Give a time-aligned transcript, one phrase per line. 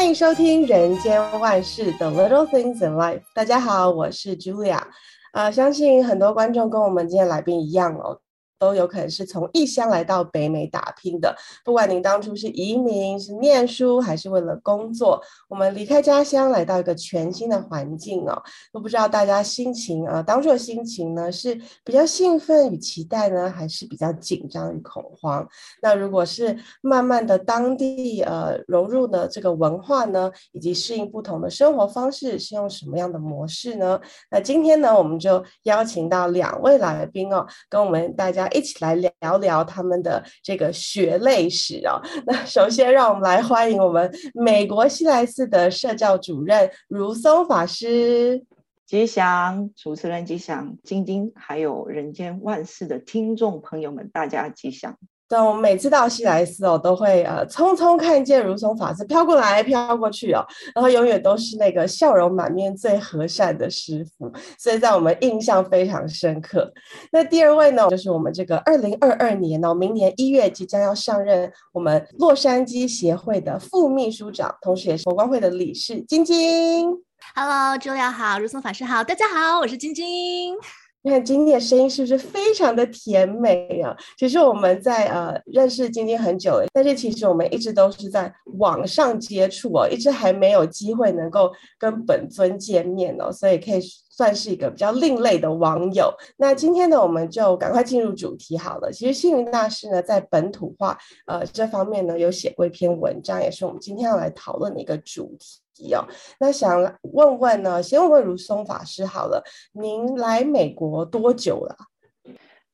[0.00, 3.18] 欢迎收听《人间万事 The Little Things in Life》。
[3.34, 4.80] 大家好，我是 Julia。
[5.34, 8.18] 呃，相信很多观众跟我们今天来宾一样哦。
[8.60, 11.34] 都有可能是从异乡来到北美打拼的，
[11.64, 15.18] 不管您当初是移民、是念书，还是为了工作，
[15.48, 25.48] 我们离开家乡来到一个全新的环境哦，都不知道大家心情啊，当初的心情呢，是比较兴奋与期待呢，还是比较紧张与恐慌？
[25.80, 33.98] 那如果是慢慢的当地呃融入了这个文化呢，以及适应不同的生活方式，是用什么样的模式呢？
[34.30, 38.49] 那今天呢，我们就邀请到两位来宾哦，跟我们大家。
[38.52, 42.00] 一起来聊聊他们的这个血泪史啊。
[42.26, 48.44] 那首先，让我们来欢迎我们美国西来寺的社教主任如松法师。
[48.86, 54.98] 吉祥，主持人吉祥，晶晶，还有人间万事的听众朋友们，大家吉祥。
[55.30, 66.72] 对，我每次到西来寺哦，都会呃匆匆看见如松法师飘过来飘过去哦，然后永远都是那个笑容满面、最和善的师傅，所以在我们印象非常深刻。
[67.12, 76.90] 那第二位呢，就是我们这个二零二二年哦，明年一月即将要上任我们洛杉矶协会的副秘书长，同时也是佛光会的理事，晶晶。
[77.36, 80.56] Hello，诸位好，如松法师好，大家好，我是晶晶。
[81.02, 83.96] 你看晶晶的声音是不是非常的甜美啊？
[84.18, 96.12] 其实我们在呃认识晶晶很久了，但是其实我们一直都是在网上接触哦，一直还没有机会能够跟本尊见面哦，所以可以算是一个比较另类的网友。
[96.36, 98.92] 那今天呢，我们就赶快进入主题好了。
[98.92, 105.60] 其实星云大师呢，在本土化呃这方面呢，有写过一篇文章，也是我们今天要来讨论的一个主题。
[105.94, 106.06] 哦，
[106.38, 109.42] 那想问问呢，先问问如松法师好了，
[109.72, 111.76] 您来美国多久了？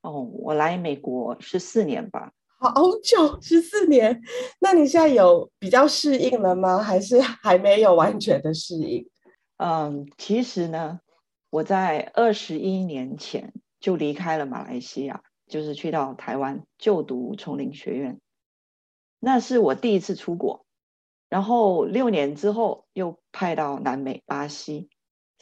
[0.02, 2.32] 哦，我来美国十四年吧。
[2.58, 4.22] 好久，十四年。
[4.60, 6.78] 那你现在有比较适应了吗？
[6.78, 9.08] 还是还没有完全的适应？
[9.58, 11.00] 嗯，其实呢，
[11.50, 18.20] 我在二十一年前就离开了马来西亚，就是去到台湾就读丛林学院，
[19.18, 20.65] 那是我第一次出国。
[21.28, 24.88] 然后六年之后又派到南美巴西，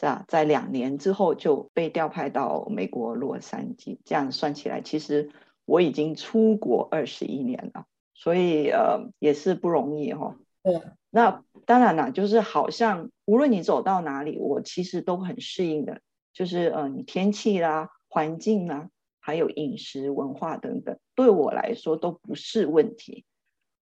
[0.01, 0.25] 是吧？
[0.29, 3.99] 在两年之后就被调派到美国洛杉矶。
[4.03, 5.31] 这样算起来，其实
[5.67, 7.85] 我已经出国二十一年了，
[8.15, 10.37] 所以呃也是不容易哈、哦。
[10.63, 10.81] 对，
[11.11, 16.01] 那当然啦，就是好像无论你走到哪里，我其实都很适应的，
[16.33, 18.89] 就是呃你天气啦、环境啦，
[19.21, 23.27] 还有饮食文化等等，对我来说都不是问题。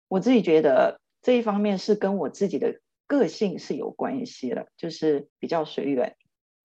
[0.09, 0.99] 我自己觉得。
[1.23, 6.17] 这一方面是跟我自己的个性是有关系的，就是比较随缘，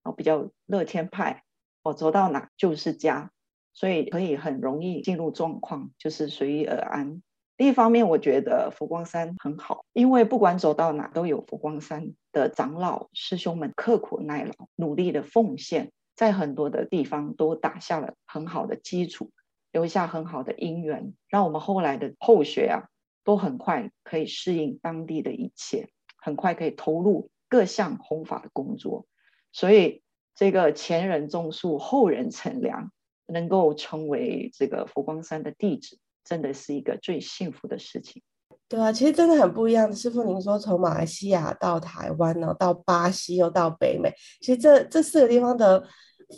[0.03, 1.43] 哦，比较乐天派，
[1.81, 3.31] 我走到哪就是家，
[3.73, 7.23] 所以可以很容易进入状况，就是随遇而安。
[7.55, 19.31] 另一方面，我觉得佛光山很好，因为不管走到哪都有佛光山的长老师兄们刻苦耐劳、努力的奉献，在很多的地方都打下了很好的基础，
[19.71, 22.89] 留下很好的因缘，让我们后来的后学啊。
[23.29, 29.05] 都很快可以适应当地的一切，很快可以投入各项弘法的工作，
[29.51, 30.01] 所以
[30.33, 32.91] 这个前人种树，后人乘凉，
[33.27, 38.23] 能够成为这个佛光山的弟子，真的是一个最幸福的事情。
[38.67, 39.93] 对啊，其实真的很不一样。
[39.95, 45.85] 师傅，您说从马来西亚到台湾呢，到巴西又到北美，其实这这四个地方的。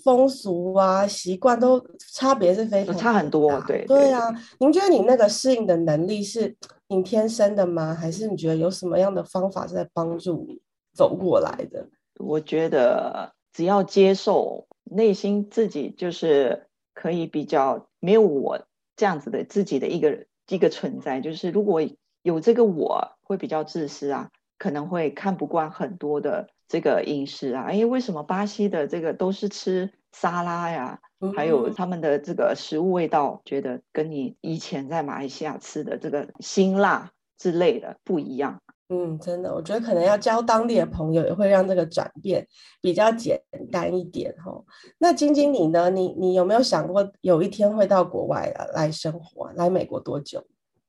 [0.03, 1.79] 风俗啊，习惯都
[2.13, 4.33] 差别是非常差很多，对对啊。
[4.59, 6.55] 您觉得你那个适应的能力是
[6.87, 7.93] 你天生的吗？
[7.93, 10.61] 还是你觉得有什么样的方法是在帮助你
[10.93, 11.87] 走过来的？
[12.19, 18.61] 我觉得只要接受内心自己，就是可以比较没有我
[18.95, 21.19] 这样子的自己的一个一个存在。
[21.19, 21.81] 就是如果
[22.21, 26.47] 有这个我，会比较自私啊，可能会看不惯很多的。
[26.71, 30.97] 这个饮食啊，哎，为什么巴西的这个都是吃沙拉呀？
[31.19, 38.57] 嗯、还有他们的这个食物味道，觉得跟你以前在马来西亚吃的这个辛辣之类的不一样。
[38.87, 42.47] 嗯，真的，我觉得可能要交当地的朋友，也会让这个转变
[42.81, 43.37] 比较简
[43.69, 44.63] 单一点哈、哦。
[44.97, 45.89] 那晶晶你呢？
[45.89, 49.51] 你你有没有想过有一天会到国外来生活？
[49.57, 50.41] 来美国多久？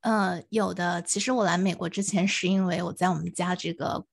[0.02, 1.02] 嗯、呃，有的。
[1.02, 4.04] 其实我来美国之前，是因为我在我们家这个。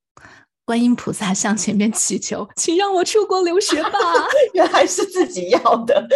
[0.70, 3.90] 观音菩萨向前面祈求， 请让我出国留学吧。
[4.54, 6.08] 原来是自己要的。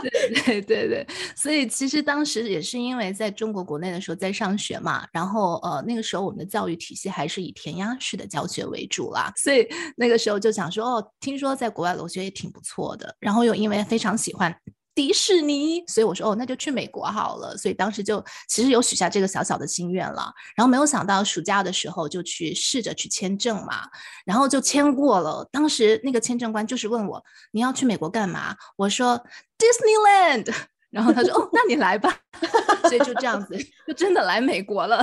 [0.00, 0.10] 对
[0.40, 1.06] 对对对，
[1.36, 14.56] 所以其实当时也是因为在中国国内的时候在上学嘛，然后呃那个时候我们的教育体系还是以填鸭式的教学为主啦，所以那个时候就想说哦，听说在国外留学也挺不错的，然后又因为非常喜欢。
[14.94, 17.56] 迪士尼，所以我说哦，那就去美国好了。
[17.56, 20.32] 所以当时就其实有许下这个小小的心愿了。
[20.54, 23.84] 然后没有想到暑假的时候就去试着去签证嘛，
[24.24, 25.48] 然后就签过了。
[25.50, 28.54] 当时那个签证官就是问我，你要去美国干嘛？
[28.76, 29.18] 我说
[29.58, 30.54] Disneyland，
[30.90, 32.18] 然后他说哦，那你来吧。
[32.88, 33.56] 所以就这样子，
[33.86, 35.02] 就真的来美国了。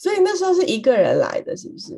[0.00, 1.92] 所以那时候是一个人来的，是不是？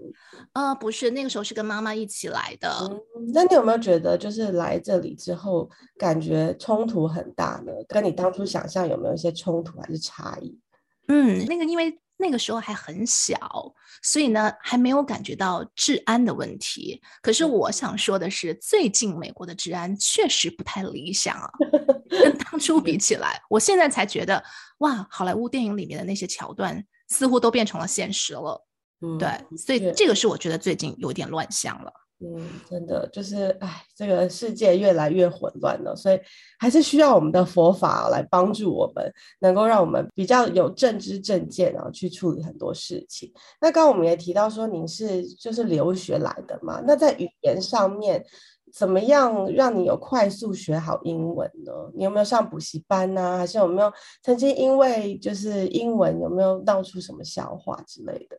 [0.54, 2.68] 呃，不是，那个时候是跟妈妈一起来的。
[2.90, 7.70] 嗯，那你有没有觉得，就是来这里之后，感觉冲突很大呢？
[7.86, 10.58] 跟你当初想象有没有一些冲突还是差异？
[11.06, 13.38] 嗯，那个因为那个时候还很小，
[14.02, 17.00] 所以呢还没有感觉到治安的问题。
[17.22, 21.48] 可是我想说的是，最近美国的治安确实不太理想啊，
[22.10, 24.42] 跟当初比起来，我现在才觉得，
[24.78, 26.84] 哇，好莱坞电影里面的那些桥段。
[27.12, 28.64] 似乎都变成了现实了，
[29.02, 31.92] 嗯，对，所以这个是我觉得最近有点乱象了。
[32.24, 36.20] 嗯，真的就是，哎，这个世界越来越混乱了，所以
[36.56, 43.32] 还是需要我们的佛法来帮助我们，能够让我们比较有正知正见，然后去处理很多事情。
[43.60, 46.80] 那刚刚我们也提到说，您是就是留学来的嘛？
[46.86, 48.24] 那在语言上面，
[48.72, 51.72] 怎么样让你有快速学好英文呢？
[51.94, 53.36] 你有没有上补习班呢？
[53.36, 53.92] 还是有没有
[54.22, 58.36] 曾经因为就是英文有没有闹出什么笑话之类的？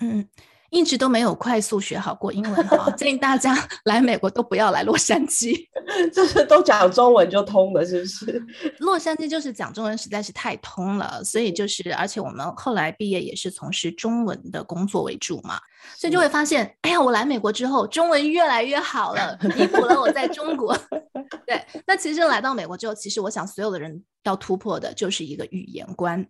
[0.00, 0.28] 嗯。
[0.70, 5.66] 一直都没有快速学好过英文哈， 建议大家 来美国都不要来洛杉矶，
[6.14, 8.42] 就是都讲中文就通了，是不是？
[8.78, 15.58] 洛杉矶就是讲中文实在是太通了，所以就是，而且我们后来毕业也是从事中文的工作为主嘛，
[15.96, 20.76] 所以就会发现，哎呀，我来美国之后，中文越来越好了，弥补了我在中国。
[21.46, 26.24] 对，那其实来到美国之后，其实我想所有的人要突破的就是一个语言关。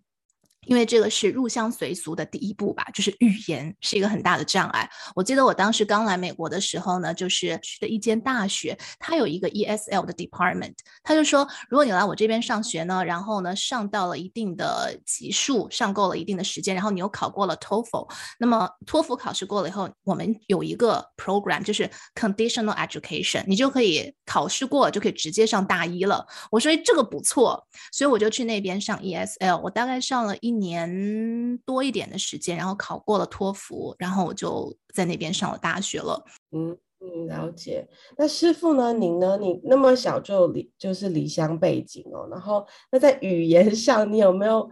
[0.67, 4.87] 因为这个是入乡随俗的第一步吧，就是语言是一个很大的障碍。
[5.15, 18.07] 我记得我当时刚来美国的时候呢，就是去的一间大学，它有一个 ESL 的 department，他就说，如果你来我这边上学呢，然后呢上到了一定的级数，上够了一定的时间，然后你又考过了 TOEFL，
[18.37, 26.23] 那么托福考试过了以后，我们有一个 program 就是 conditional education，你就可以考试过就可以直接上大一了。
[26.51, 30.50] 我说这个不错，所以我就去那边上 ESL，我大概上了一。
[30.51, 36.21] 一年多一点的时间，然后考过了托福，然后我就在那边上了大学了。
[36.51, 37.87] 嗯嗯，了解。
[38.17, 38.91] 那师傅呢？
[38.91, 39.37] 您呢？
[39.37, 42.27] 你那么小就离就是离乡背景哦。
[42.29, 44.69] 然后那在语言上，你有没有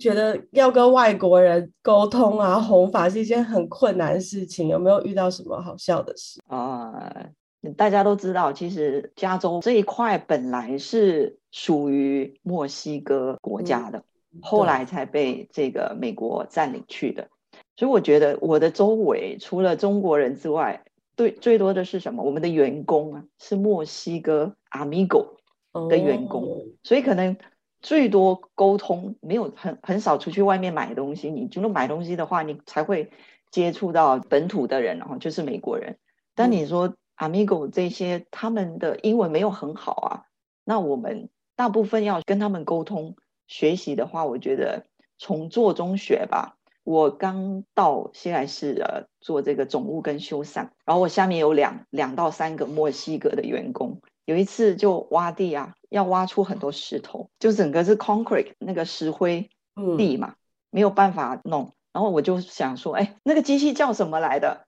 [0.00, 4.66] 觉得要跟外国人沟通啊，弘法是一件很困难的事情？
[4.66, 6.90] 有没有遇到什么好笑的事啊？
[7.62, 13.98] 呃，大家都知道，其实加州这一块本来是属于墨西哥国家的。
[13.98, 14.04] 嗯
[14.42, 17.28] 后来才被这个美国占领去的，
[17.76, 20.84] 所以我觉得我的周围除了中国人之外，
[21.16, 22.22] 对最多的是什么？
[22.22, 25.36] 我们的员工啊，是墨西哥 Amigo
[25.88, 27.36] 的员工，哦、所以可能
[27.80, 31.30] 最多沟通没有很很少出去外面买东西。
[31.30, 33.10] 你如果买东西的话，你才会
[33.50, 35.98] 接触到本土的人，然后就是美国人。
[36.36, 40.22] 但你说 Amigo 这些，他们的英文没有很好啊，
[40.64, 43.16] 那我们大部分要跟他们沟通。
[43.50, 44.86] 学习的话，我觉得
[45.18, 46.56] 从做中学吧。
[46.84, 54.00] 我刚到西来市呃做这个总务跟修缮，然后我下面有两两到三个墨西哥的员工。
[54.24, 59.50] 有一次就挖地啊，要挖出很多石头，就整个是 concrete 那个石灰
[59.98, 60.36] 地嘛，
[60.70, 61.74] 没有办法弄。
[61.92, 64.66] 然后我就想说，哎，那个机器叫什么来的？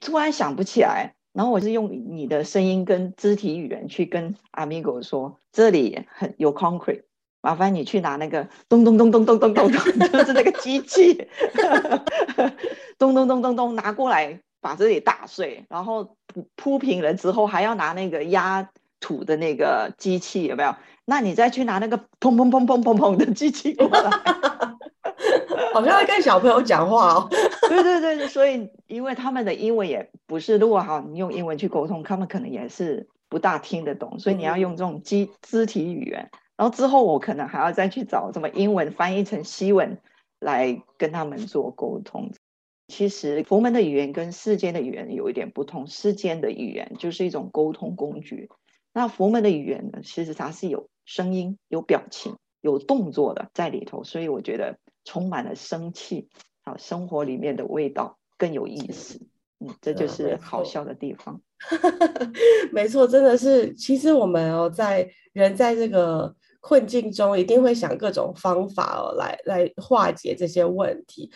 [0.00, 1.14] 突然想不起来。
[1.32, 7.04] 然后我是用你的声音跟肢体语言去跟 Amigo 说，这里很有 concrete。
[7.42, 9.80] 麻烦你去拿那个咚咚咚咚咚咚咚咚，
[10.12, 11.26] 就是那个机器，
[12.98, 18.68] 咚咚咚咚咚拿过来，把这里打碎，然后铺铺平了之后，还要拿那个压
[19.00, 20.74] 土的那个机器，有没有？
[21.06, 24.10] 那你再去拿那个砰砰砰砰砰砰的机器过来，
[25.72, 27.28] 好像在跟小朋友讲话哦。
[27.68, 36.30] 对对对，所以因为他们的英文也不是，如果哈你用英文去沟通，他们可能也是不大听得懂，所以你要用这种肢肢体语言。
[36.60, 39.96] 然后之后我可能还要再去找什么英文翻译成西文
[40.40, 42.30] 来跟他们做沟通。
[42.86, 48.50] 其实佛门的语言跟世间的语言有一点不同，世间的语言就是一种沟通工具，
[48.92, 54.76] 那佛门的语言呢，其实它是有声音、有表情、有动作的在里头，所以我觉得
[55.06, 56.28] 充满了生气
[56.64, 59.18] 啊，生活里面的味道更有意思。
[59.60, 61.40] 嗯，这就是好笑的地方。
[62.70, 66.36] 没错，真的是，其实我们哦，在人在这个。
[66.60, 71.30] 困境中一定会想各种方法哦，来来化解这些问题。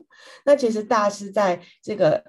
[0.44, 2.22] 那其实大师在这个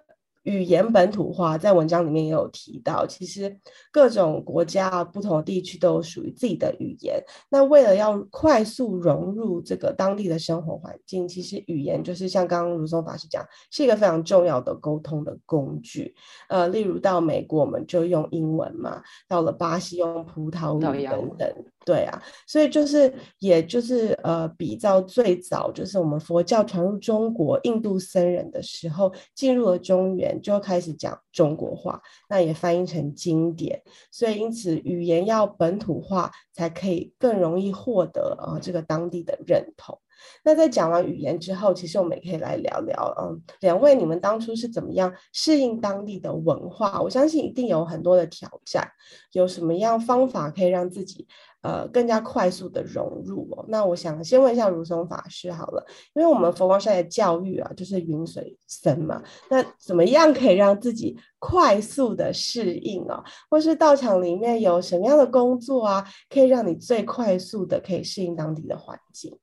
[0.43, 3.57] 语言本土化，在文章里面也有提到，其实
[3.91, 7.19] 各种国家不同的地区都有属于自己的语言。
[7.49, 16.13] 那为了要快速融入这个当地的生活环境，其实语言就是像刚刚如松法师讲，是一个非常重要的沟通的工具。
[16.47, 21.65] 呃，例如到美国我们就用英文嘛，到了巴西用葡萄牙语等等。
[21.85, 33.83] 对啊，所以就是，也就是呃，比较最早就是我们佛教传入中国，印度僧人的时候进入了中原，就开始讲中国话，那也翻译成经典。
[34.09, 39.99] 所以因此语言要本土化，才可以更容易获得呃这个当地的认同。
[40.43, 47.01] 那在讲完语言之后，其实我们也可以来聊聊，嗯，两位你们当初是怎么样适应当地的文化？
[47.01, 48.89] 我相信一定有很多的挑战，
[49.33, 51.27] 有什么样方法可以让自己
[51.65, 53.65] 呃更加快速的融入哦？
[53.67, 63.24] 那我想先问一下如松法师好了，因为我们佛光山的教育啊，就是云水僧嘛，那怎么样可以让自己快速的适应哦？
[63.50, 69.36] 或是道场里面有什么样的工作啊，可以让你最快速的可以适应当地的环境？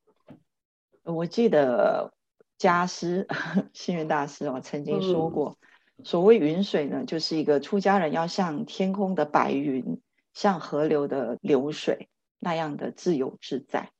[1.03, 2.13] 我记得
[2.57, 3.27] 家师
[3.73, 5.57] 星云大师哦曾经说过，
[5.97, 9.99] 嗯、所谓云水呢，就是一个出家人要像天空的白云，
[10.33, 12.07] 像河流的流水
[12.43, 13.91] 那样的自由自在，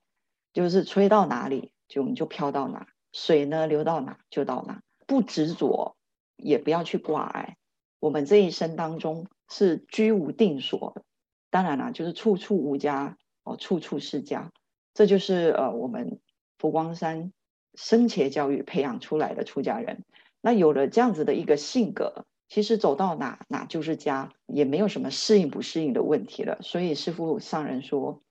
[0.54, 5.96] 就是吹到哪里就你就飘到哪，水呢流到哪就到哪，不执着，
[6.36, 7.58] 也不要去挂碍。
[8.00, 11.04] 我们这一生当中是居无定所，
[11.50, 14.52] 当然了，就是处处无家哦，处处是家，
[14.94, 16.20] 这就是呃我们。
[16.60, 17.34] 佛光山
[17.74, 20.06] 生前教育培养出来的出家人，
[20.40, 26.60] 那有了这样子的一个性格，其实走到哪哪就是家，也没有什么适应不适应的问题了。
[26.62, 28.24] 所以师父上人说，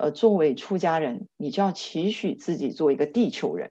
[0.00, 3.70] 呃，作为出家人，你就要期许自己做一个地球人。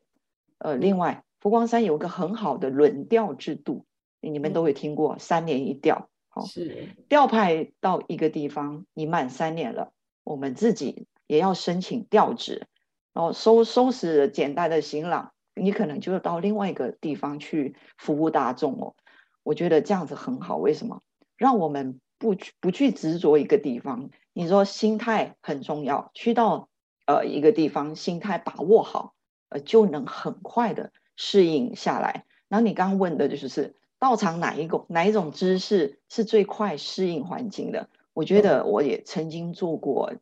[0.59, 3.85] 呃，另外，佛光山有个很好的轮调制度，
[4.21, 6.07] 你们都会听过，三年一调。
[6.27, 9.91] 好，是调派到一个地方，你满三年了，
[10.23, 12.67] 我们自己也要申请调职。
[13.11, 18.93] 然后，收收拾简单的行囊，你可能就到另外一个地方去服务大众哦。
[19.41, 21.01] 我觉得这样子很好，为什么？
[21.37, 24.11] 让我们不不去执着一个地方。
[24.33, 26.69] 你说心态很重要，去到
[27.05, 29.13] 呃一个地方，心态把握好，
[29.49, 32.25] 呃就能很快的适应下来。
[32.47, 37.89] 然后你刚刚问的就是是道场哪一个哪一种姿势是最快适应环境的？
[38.13, 40.11] 我觉得我也曾经做过。
[40.11, 40.19] 嗯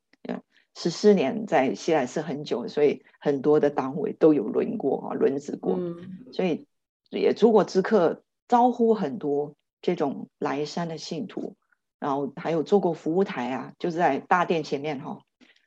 [0.80, 6.68] 十四年在西来寺很久，所以很多的单位都有轮过啊，轮值过，嗯、所以
[7.10, 11.56] 也做过知客，招呼很多这种来山的信徒，
[12.00, 15.22] 然后还有做过服务台啊，就是在大殿前面哈，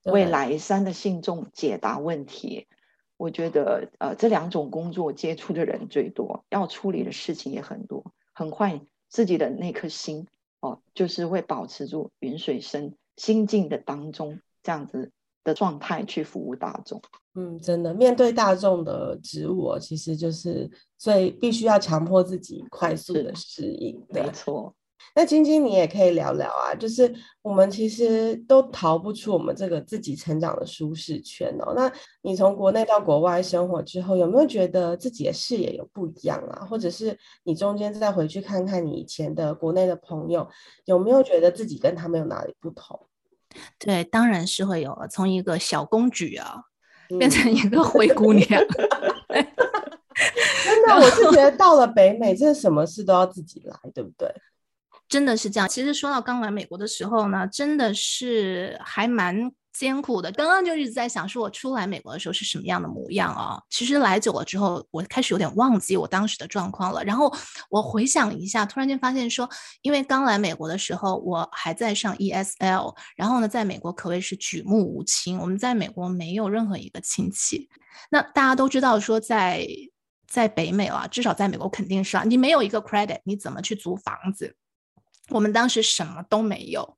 [0.05, 2.67] 为来山的信众解答问题。
[3.17, 10.27] 我觉得呃这两种工作接触的人最多，要处理的事情也很多，很快自己的那颗心
[10.61, 14.41] 哦，就是会保持住云水深心境的当中。
[14.63, 15.11] 这样子
[15.43, 17.01] 的状态去服务大众，
[17.35, 24.05] 嗯，真的面对大众的职务，其实就是最必须要强迫自己快速的适应。
[24.11, 24.75] 没错。
[25.15, 31.73] 那晶晶，你也可以聊聊啊，就是我们其实都逃不出我们这个自己成长的舒适圈哦。
[31.75, 31.91] 那
[32.23, 36.65] 你从国内到国外生活之后，有没有觉得自己的视野有不一样啊？
[36.65, 40.49] 或者是你中间再回去看看你以前的国内的朋友，
[40.85, 43.07] 有没有觉得自己跟他们有哪里不同？
[43.79, 45.09] 对，当然是会有了。
[45.09, 46.55] 从一个小公举啊，
[47.11, 48.47] 嗯、变成一个灰姑娘。
[50.63, 54.33] 真的，我是觉得到了北美，真的什么事都要自己来，对不对？
[55.11, 55.69] 真的是这样。
[55.69, 59.53] 其实说到刚来美国的时候呢，真的是还蛮。
[59.73, 63.63] 艰苦的，刚刚就一直在想，说我出来美国的时候是什么样的模样啊？
[63.71, 67.05] 其实来久了之后，我开始有点忘记我当时的状况了。
[67.05, 67.33] 然后
[67.71, 69.49] 我回想一下，突然间发现说，
[69.83, 77.69] 因为刚来美国的时候，我还在上 ESL，然后呢，在美国可谓是举目无亲，我们在美国没有任何一个亲戚。
[78.11, 79.65] 那大家都知道说在，
[80.27, 84.57] 在在北美啊，至少在美国肯定是啊，你没有一个 credit，你怎么去租房子？
[85.31, 86.97] 我们当时什么都没有，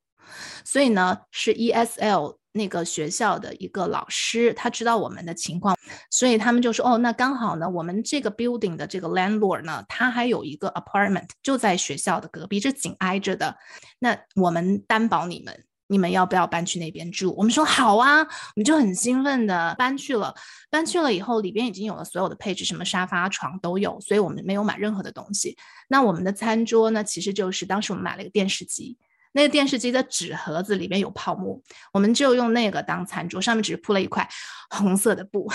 [0.65, 2.37] 所以呢，是 ESL。
[2.55, 5.75] 那个学校的一个老师，他知道我们的情况，
[6.11, 13.57] 所以他们就说：“哦，那刚好呢，我们这个 building 的这个 landlord 呢，他还有一个 apartment 就在学校的隔壁，这紧挨着的。
[13.97, 20.33] 那我们担保你们，你们要不要搬去那边住？”我们说：“好啊！”我们就很兴奋的搬去了。
[20.69, 25.57] 搬去了以后，里边已经有了所有的配置，什么沙发、床都有，所以我们没有买任何的东西。
[25.87, 28.97] 那我们的餐桌呢，其实就是当时我们买了一个电视机。
[29.35, 31.59] 那个电视机的纸盒子里面有泡沫，
[31.91, 34.29] 我们就用那个当餐桌，上面只是铺了一块
[34.69, 35.51] 红色的布，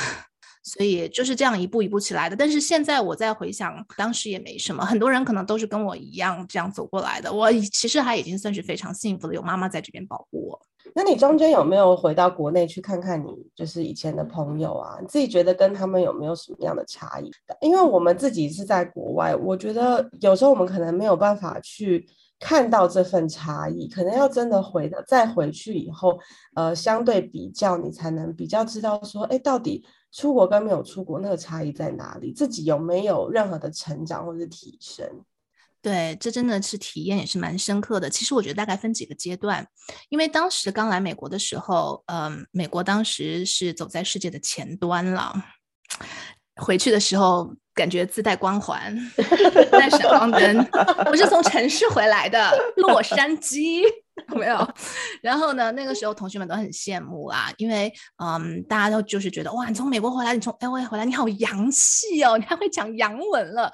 [0.68, 2.36] 所以就是这样一步一步起来的。
[2.36, 7.32] 但是现在我再回想，当时也没什么，很多人可能都是跟我一样这样走过来的。
[7.32, 10.60] 我其实还已经算是非常幸福的，有妈妈在这边保护我。
[10.94, 14.96] 那你中间有没有回到国内去看看你就是以前的朋友啊？
[15.00, 17.30] 你自己觉得跟他们有没有什么样的差异？
[17.60, 22.08] 因为我们自己是在国外，我觉得有时候我们可能没有办法去
[22.40, 26.18] 看到这份差异，可能要真的回的再回去以后，
[26.54, 32.32] 呃，相对比较，你才能比较知道说，哎，到底出国跟没有出国那个差异在哪里？
[32.32, 35.06] 自己有没有任何的成长或者是提升？
[35.80, 38.10] 对，这真的是体验也是蛮深刻的。
[38.10, 39.66] 其实我觉得大概分几个阶段，
[40.08, 45.32] 因为当时刚来美国的时候，嗯，美国当时是走在世界的前端了。
[46.56, 48.92] 回去的时候感觉自带光环，
[49.70, 50.66] 带闪光灯。
[51.06, 53.82] 我是从城市回来的，洛杉矶。
[54.34, 54.68] 没有，
[55.22, 55.70] 然后呢？
[55.70, 63.72] 那个时候同学们都很羡慕啊，因为嗯，大家都就是觉得哇，你从美国回来，你从 LA 回来，你好洋气哦， 你还会讲洋文了。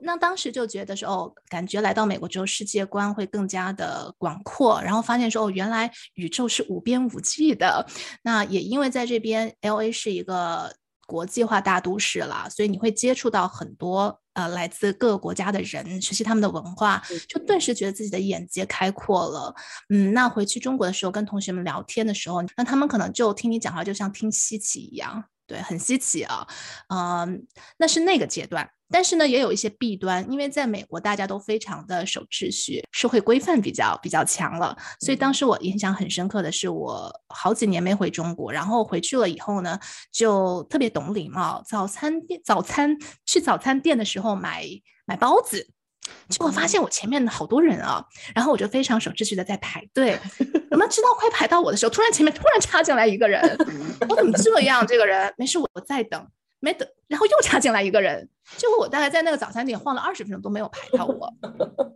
[0.00, 7.86] 那当时就觉得说，哦，感觉来到美国之后，世界观会更加的广阔，然后发现说，哦，原来宇宙是无边无际的。
[8.22, 10.74] 那也因为在这边，LA 是一个
[11.06, 14.20] 国际化大都市了，所以你会接触到很多。
[14.36, 19.54] 呃，来自各个国家的人，学习他们的文化，就顿时觉得自己的眼界开阔了。
[19.88, 25.24] 嗯，那回去中国的时候，跟同学们聊天的时候，那他们可能就听你讲话，就像听稀奇一样。
[25.46, 26.46] 对，很稀奇啊，
[26.88, 27.46] 嗯，
[27.78, 39.78] 那是那个阶段，但是呢，也有一些弊端，因为在美国大家都非常的守秩序，社会规范比较比较强了，所以当时我印象很深刻的是，我好几年没回中国，然后回去了以后呢，
[40.12, 44.64] 就特别懂礼貌，早餐店早餐去早餐店的时候买
[45.04, 45.68] 买包子。
[46.28, 50.16] 结果发现我前面好多人啊，然后我就非常守秩序的在排队。
[50.70, 53.42] 怎么知道快排到我的时候，突然前面突然插进来一个人，
[54.08, 54.86] 我怎么这样？
[54.86, 56.24] 这个人没事，我在等，
[56.60, 61.32] 没等，然后又插进来一个人，结果我大概在那个早餐店晃了二十分钟都没有排到我，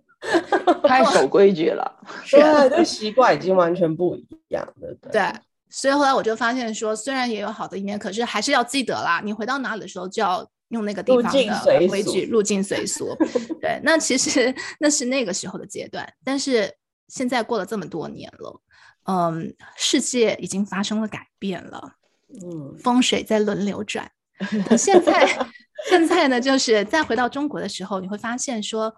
[0.87, 2.01] 太守规矩了。
[2.25, 4.95] 是啊，这习惯已经完全不一样了。
[5.11, 5.23] 对，
[5.69, 10.49] 所以后来我就发现说，虽然也有好的一面，可是还是要记得啦，你回到哪里的时候就要。
[10.71, 13.13] 用那个地方的规矩，入境随俗。
[13.61, 16.73] 对，那其实那是那个时候的阶段，但是
[17.09, 18.61] 现在过了这么多年了，
[19.03, 21.95] 嗯，世界已经发生了改变了，
[22.41, 24.09] 嗯，风水在轮流转。
[24.77, 25.47] 现在，
[25.89, 28.95] 现在呢，就是再回到中国的时候，你会发现说，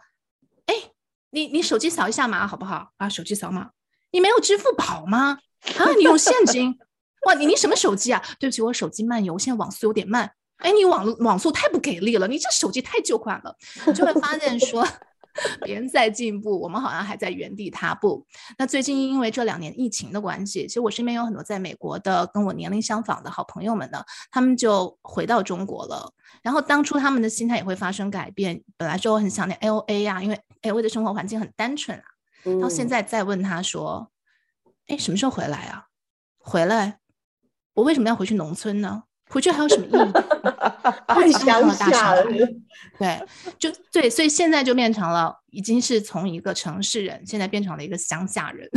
[0.67, 0.75] 哎，
[1.31, 2.91] 你你手机扫一下码好不好？
[2.97, 3.71] 啊，手机扫码，
[4.13, 5.39] 你没有支付宝吗？
[5.79, 6.79] 啊，你用现金？
[7.27, 8.23] 哇，你你什么手机啊？
[8.39, 10.33] 对不起，我手机漫游，现在网速有点慢。
[10.59, 13.57] 哎，你网网速太不给力了，你这手机太旧款了，
[13.93, 14.87] 就会发现说
[15.65, 18.27] 别人在进步，我们好像还在原地踏步。
[18.59, 26.13] 那最近因为这两年疫情的关系，其实我身边有很多在美国的跟我年龄相仿的好朋友们呢，他们就回到中国了。
[26.43, 32.05] 然后当初他们的心态也会发生改变，本来说我很想念 LA 呀，因为 LA 的生活环境很单纯啊。
[32.61, 34.11] 到现在再问他说，
[34.89, 35.87] 哎，什么时候回来啊？
[36.39, 36.99] 回来？
[37.75, 39.05] 我为什么要回去农村呢？
[39.31, 40.13] 回去还有什么意义？
[41.09, 42.25] 太乡下了。
[42.99, 43.27] 对，
[43.59, 48.69] 就对，所以现在就变成了，已经是从一个城市人，现在变成了一个乡下人。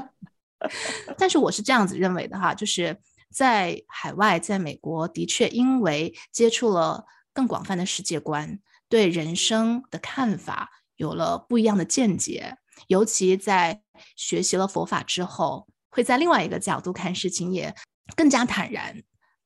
[1.18, 2.96] 但是我是这样子认为的哈，就是
[3.32, 12.56] 在海外，在美国，的确因为接触了更广泛的世界观，对人生的看法有了不一样的见解，
[12.88, 13.82] 尤其在
[14.16, 17.74] 学习了佛法之后，会在另外一个角度看事情，也
[18.16, 19.02] 更加坦然。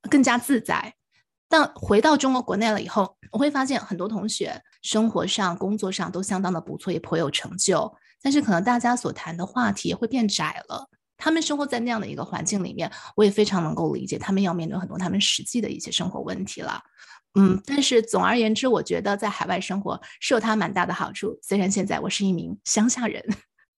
[0.07, 0.93] 更加自在，
[1.47, 7.93] 但回到中国国内了以后，我会发现很多同学生活上、工作上都相当的不错，也颇有成就。
[8.21, 10.89] 但是可能大家所谈的话题会变窄了。
[11.17, 16.81] 他们生活在那样的一个环境里面，我也非常能够理解他们要面对很多他们实际的一些生活问题了。
[17.39, 21.37] 嗯，但是总而言之，我觉得在海外生活是有它蛮大的好处。
[21.41, 23.23] 虽然现在我是一名乡下人。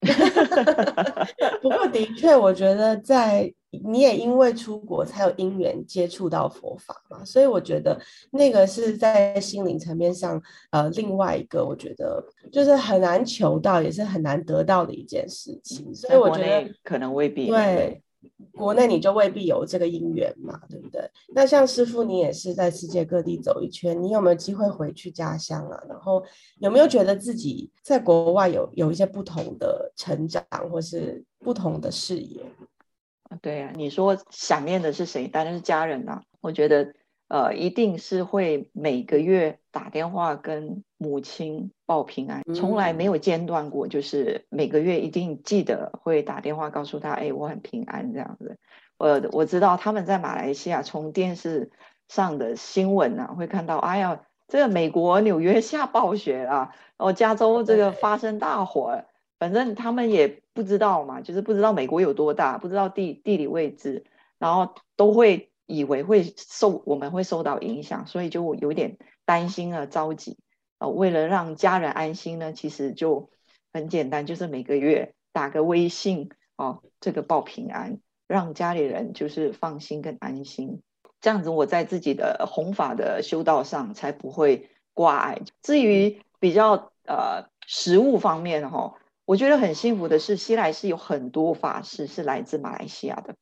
[1.60, 8.00] 不过，的确，我觉得在你也因为出国才有因缘接触到佛法嘛，所以我觉得
[8.30, 15.94] 那个是在心灵层面上，呃，另外一个我觉得就是很难求到，也是很难得到的一件事情。
[15.94, 18.02] 所以我觉得可能未必对。
[18.52, 21.08] 国内你就未必有这个因缘嘛，对不对？
[21.32, 25.80] 那像师傅，你也是在世界各地走一圈，你有没有机会回去家乡啊？
[25.88, 26.22] 然后
[26.58, 32.40] 有没有觉得自己在国外有有一些不同的成长，或是不同的视野？
[33.40, 35.28] 对啊，你说想念的是谁？
[35.28, 36.22] 当然是家人啊。
[36.40, 36.94] 我觉得。
[37.30, 48.56] 呃，一定是会每个月打电话跟母亲报平安，从来没有间断过，就是每个月一定记得会打电话告诉他，哎，我很平安这样子。
[48.96, 51.70] 我我知道他们在马来西亚从电视
[52.08, 59.04] 上的新闻啊，会看到，哎呀，这个美国纽约下暴雪啊，哦，加州这个发生大火，
[59.38, 64.04] 反正他们也不知道嘛，就是不知道美国有多大，不知道地地理位置，
[64.40, 70.36] 然后都会以为会受我们会受到影响，所以就有点担心啊，着急
[70.78, 70.88] 啊。
[70.88, 73.30] 为了让家人安心呢，其实就
[73.72, 80.82] 很简单，就是每个月打个微信哦，这个报平安，让家里人就是放心跟安心。
[81.20, 85.42] 这样子，我在自己的弘法的修道上才不会挂碍。
[85.62, 88.94] 至于比较呃实物方面哈，
[89.28, 93.34] 我觉得很幸福的是，西来寺有很多法师是来自马来西亚的。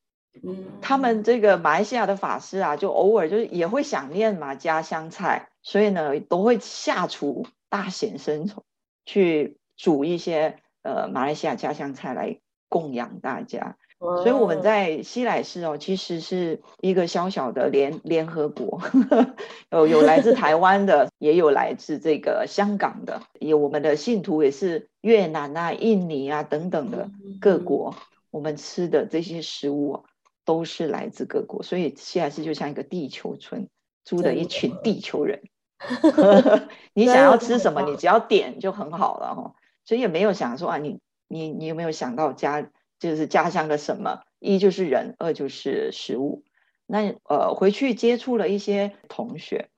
[0.43, 8.65] 嗯，他们这个马来西亚的法师啊，就偶尔就是也会想念嘛家乡菜，所以呢都会下厨大显身手，
[9.05, 13.77] 去煮一些呃马来西亚家乡菜来供养大家。
[13.99, 18.79] 所以我们在西来市哦，其实是一个小小的联联合国，
[19.73, 27.95] 有有来自台湾的，也有来自这个香港的，有我们的信徒也是越南啊、印尼啊等等的各国。
[28.31, 30.05] 我们吃的这些食物
[30.45, 33.67] 都是来自各国，所以西来市就像一个地球村，
[34.05, 35.41] 住的一群地球人。
[36.93, 39.55] 你想要吃什么，你只要点就很好了哈。
[39.87, 42.69] 所以也没有想说啊，你你你有没有想到家？
[42.99, 46.45] 就是家乡的什么，一就是人，二就是食物。
[46.87, 49.71] 那呃，回去接触了一些同学，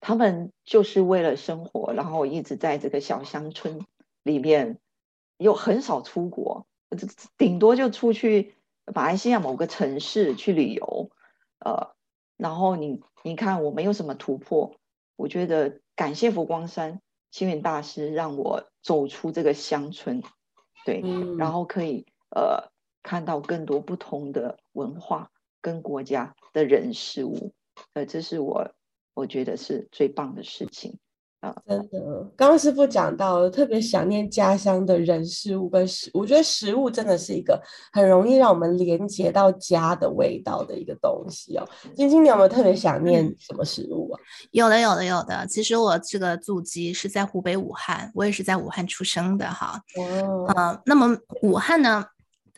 [0.00, 3.84] 他们就是为了生活，然后一直在这个小乡村
[4.22, 4.78] 里面，
[5.36, 6.66] 又很少出国，
[7.36, 8.54] 顶多就出去
[8.94, 11.10] 马来西亚某个城市去旅游。
[11.58, 11.94] 呃，
[12.36, 14.74] 然后你你看我没有什么突破，
[15.16, 20.22] 我觉得感谢佛光山星云大师让我走出这个乡村。
[20.84, 22.70] 对，嗯、然后可以呃
[23.02, 27.52] 看到更多不同的文化跟国家的人事物，
[27.94, 28.72] 呃，这是我
[29.14, 30.98] 我觉得是最棒的事情
[31.42, 31.52] 啊！
[31.66, 31.98] 真的，
[32.36, 37.60] 刚刚师傅讲到，特别想念家乡的人事物跟食，我觉得食物真的是一个
[37.92, 41.68] 很容易让我们连接到家的味道的一个东西哦。
[41.96, 44.20] 晶晶，你有没有特别想念什么食物啊？
[44.52, 45.44] 有的，有的，有的。
[45.48, 49.82] 其实我这个祖籍是在湖北武汉，我也是在武汉出生的哈。
[49.96, 50.46] 哦。
[50.54, 52.04] 呃，那么武汉呢，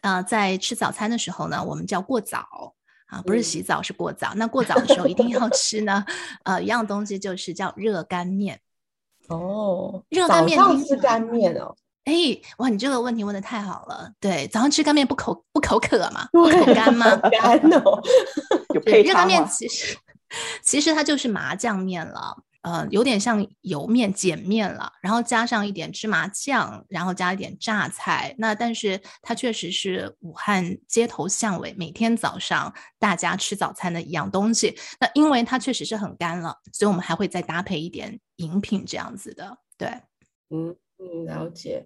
[0.03, 2.75] 呃，在吃早餐的时候呢，我们叫过早
[3.07, 4.35] 啊，不是洗澡，是过早。
[4.35, 6.05] 嗯、那过早的时候一定要吃呢，
[6.43, 8.61] 呃，一样东西就是叫热干面。
[9.29, 10.59] 哦，热干面。
[10.59, 11.75] 早上吃干面哦。
[12.05, 12.13] 哎，
[12.59, 14.11] 哇，你这个问题问的太好了。
[14.21, 16.29] 对，早上吃干面不口不口渴吗？
[16.33, 17.17] 不口干吗？
[17.31, 18.01] 干哦。
[18.75, 19.97] 有配热干面其实。
[20.63, 28.35] 其实它就是麻酱面了，呃，有点像油面、碱面了，然后加上一点芝麻酱，然后加一点榨菜。
[28.39, 34.75] 那但是它确实是武汉街头巷尾每天早上大家吃早餐的一样东西。
[34.99, 39.59] 那因为它确实是很干了，所以我们还会再搭配一点饮品这样子的。
[39.77, 39.89] 对，
[40.49, 40.75] 嗯。
[40.99, 41.85] 嗯，了解。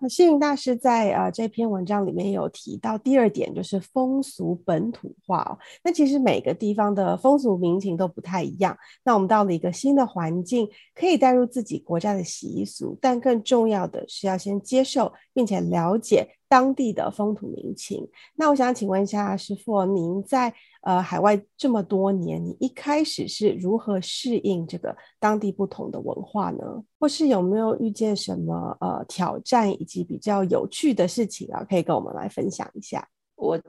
[0.00, 5.58] 那星云大师在呃这篇文章里面有提到第二点，就是风俗本土化哦。
[5.84, 8.76] 那其实每个地方的风俗民情都不太一样。
[9.04, 18.08] 那我们到了一个新的环境，可以带入自己国家的习俗，但更重要的是要先接受并且了解当地的风土民情。
[18.34, 26.64] 那我想请问一下师傅，您在呃海外这么多年，你一开始是如何适应这个当地不同的文化呢？
[26.98, 31.64] 或是有没有遇见什么呃挑战以及比较有趣的事情啊？
[31.64, 33.08] 可以跟我们来分享一下。
[33.34, 33.60] 我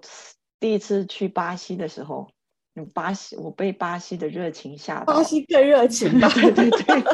[0.60, 2.30] 第一次去巴西的时候，
[2.86, 6.30] 巴西我被巴西的热情吓到，巴西更热情吧？
[6.34, 7.04] 对对对。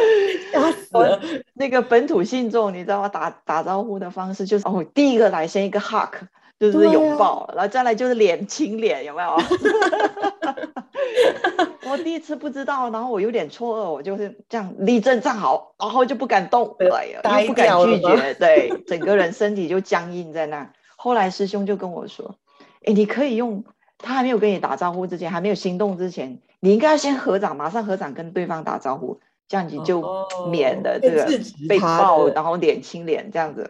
[0.52, 1.20] 吓死了
[1.54, 3.08] 那个本土信众，你知道吗？
[3.08, 6.14] 打打招呼的方式就是哦，第一个来先一个 hug，
[6.58, 9.36] 就是拥抱，啊、然后再来就是脸亲脸，有没有？
[11.90, 20.70] 我第一次不知道，然后我有点错愕，我就是这样立正站好，然后就不敢动，对，又不敢拒绝，对，整个人身体就僵硬在那。
[20.96, 22.36] 后来师兄就跟我说
[22.84, 23.64] ：“哎，你可以用，
[24.02, 30.00] 他还没有跟你打招呼之前，还没有行动之前，你应该要先合掌，马上合掌跟对方打招呼。”这样子就
[30.48, 31.26] 免了这个
[31.68, 33.68] 被抱，然后脸青脸这样子。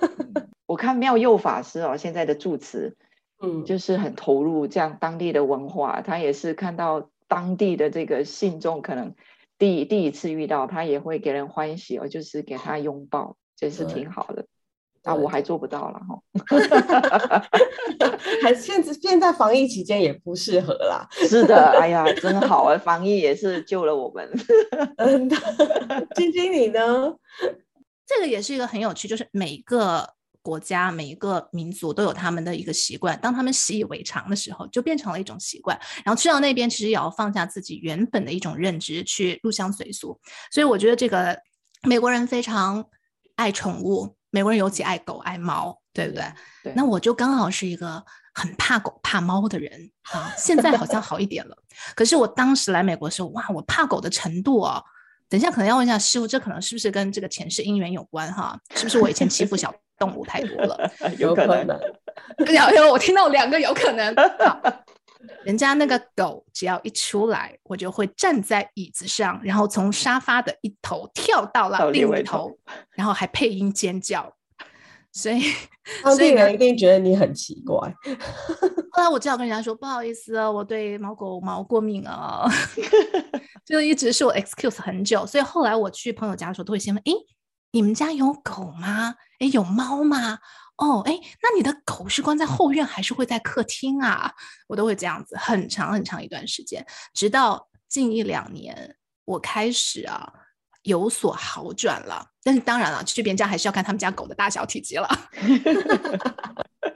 [0.68, 2.94] 我看妙佑法师哦，现在的住持，
[3.40, 6.02] 嗯，就是很投入这样当地的文化。
[6.02, 9.14] 他也是看到当地的这个信众可能
[9.56, 14.44] 第第一次遇到，他也会给人欢喜哦，就是给他拥抱，这是挺好的。
[15.04, 16.18] 啊，我还做不到了哈，
[18.42, 21.06] 还现在现在防疫期间也不适合啦。
[21.12, 24.30] 是的，哎呀，真好啊，防疫也是救了我们。
[26.16, 27.14] 晶晶你呢？
[28.06, 30.08] 这个也是一个很有趣，就是每个
[30.40, 35.78] 国家、每一个民族都有他们的一个习惯，当他们习以为常的时候，就变成了一种习惯。
[36.04, 40.18] 然后去到那边，其实也要放下自己原本的一种认知，去入乡随俗。
[40.50, 41.38] 所以我觉得这个
[41.82, 42.84] 美国人非常
[43.36, 46.24] 爱宠物，美国人尤其爱狗爱猫，对不对？
[46.64, 46.72] 对。
[46.74, 50.34] 那我就刚好是一个很怕狗怕猫的人啊。
[50.36, 51.56] 现在好像好一点了，
[51.94, 54.82] 可是我当时来美国的时候，哇，我怕狗的程度哦。
[55.28, 58.58] 等一下可能要问一下师傅，这可能是不是跟这个前世姻缘有关哈？
[58.74, 60.90] 是不是我以前欺负小动物太多了？
[61.16, 61.80] 有可能。
[62.38, 64.12] 有 有，我听到两个有可能。
[65.44, 72.50] 人家那个狗只要一出来，我就会站在椅子上，然后从沙发的一头跳到了另一头，
[72.96, 74.34] 然后还配音尖叫。
[75.12, 75.42] 所以，
[76.02, 77.76] 当地人一定觉得你很奇怪。
[78.90, 82.44] 后来我只好跟人家说：“不好意思啊，我对猫狗毛过敏啊。
[83.64, 85.24] ”就一直是我 excuse 很久。
[85.24, 87.12] 所以后来我去朋友家的时候，都会先问：“诶，
[87.70, 89.14] 你们家有狗吗？
[89.38, 90.38] 诶，有猫吗？
[90.76, 94.32] 哦，哎，那你的狗是关在后院还是会在客厅啊？”
[94.68, 100.32] 我都会这样子，很长很长一段时间，直到近一两年，我开始啊。
[100.84, 105.08] 有所好转了，但是当然了，去别人家还是要看他们家狗的大小体积了。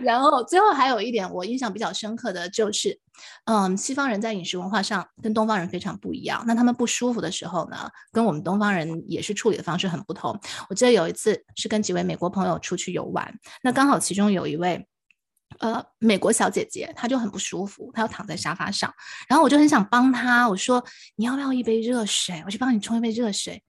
[0.00, 2.98] 然后最后还有一点我印象比较深刻的就是，
[3.44, 6.44] 嗯，西方人在饮食文化上跟东方人非常不一样。
[6.46, 10.38] 那他们不舒服的时候呢，跟我们东方人也是处理的方式很不同。
[10.68, 13.32] 我记得有一次是跟几位美国朋友出去游玩，
[13.62, 14.86] 那刚好其中有一位。
[15.60, 18.92] 呃，美国小姐姐她就很不舒服，她要躺在沙发上，
[19.26, 22.42] 然后我就很想帮她，我说你要不要一杯热水？
[22.44, 23.62] 我去帮你冲一杯热水。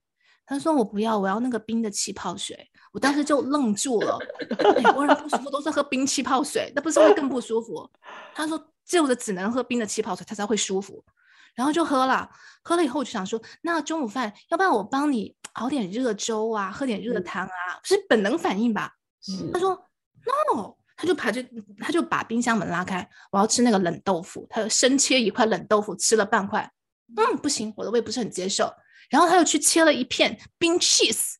[0.44, 2.68] 她说我不要，我要那个冰的气泡水。
[2.98, 4.18] 我当时就愣住了，
[4.74, 7.88] 美国人不舒服都是喝冰气泡水，那不是会更不舒服？
[8.34, 11.04] 他说就只能喝冰的气泡水，他才会舒服。
[11.54, 12.28] 然后就喝了，
[12.64, 18.94] 喝了以后我就想说，那中午饭要不然我帮你熬点热粥啊，喝点热汤啊，是本能反应吧？
[19.52, 19.70] 他说
[20.26, 20.74] no。
[21.00, 21.40] 他就把就
[21.78, 26.68] 他就把冰箱门拉开，我要吃那个冷豆腐，他就生切一块冷豆腐，吃了半块，
[27.16, 28.68] 嗯，不行，我的胃不是很接受。
[29.08, 31.34] 然后他又去切了一片冰 cheese，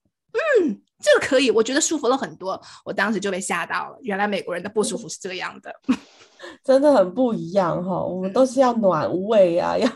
[0.63, 2.61] 嗯，这个可以，我觉得舒服了很多。
[2.85, 5.73] 我当时就被吓到了，原来美国人的不舒服是这个样的，
[6.65, 8.03] 真的很不一样哈。
[8.03, 9.89] 我们都是要暖胃啊，要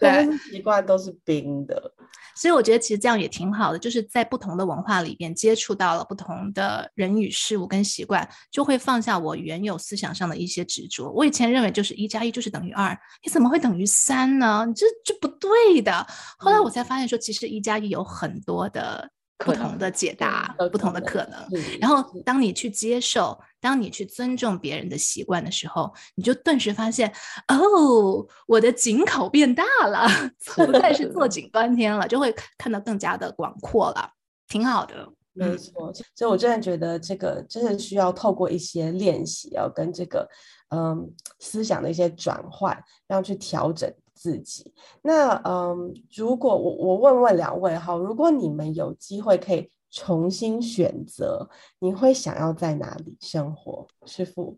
[0.00, 1.92] 对， 习惯都是冰的。
[2.34, 11.10] 所以我觉得其实这样也挺好的，就是在不同的文化里边接触到了不同的人与事物跟习惯，就会放下我原有思想上的一些执着。
[11.12, 14.66] 我以前认为就是一加一就是等于二，你怎么会等于三呢？
[14.66, 16.06] 你这这不对的。
[16.36, 19.08] 后来我才发现说，其实一加一有很多的。
[19.38, 21.38] 不同的解答，不同的可能。
[21.80, 27.12] 然后，当你去接受，当你去尊重别人的习惯的时候，你就顿时发现，
[27.48, 30.08] 哦，我的井口变大了，
[30.56, 34.10] 不再是 坐井观天了，就会看到更加的广阔了，
[34.48, 35.08] 挺好的。
[35.38, 40.26] 没错，所以我真的觉得这个真的需要透过一些练习，要跟这个
[40.70, 43.92] 嗯思想的一些转换，要去调整。
[44.16, 51.48] 自己那嗯，如果我我问问两位哈，如果你们有机会可以重新选择，
[51.78, 53.86] 你会想要在哪里生活？
[54.06, 54.56] 师傅，